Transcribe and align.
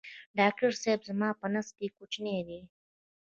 ډاکټر 0.37 0.71
صېبې 0.81 1.05
زما 1.09 1.29
په 1.39 1.45
نس 1.53 1.67
کوچینی 1.97 2.39
دی 2.47 2.59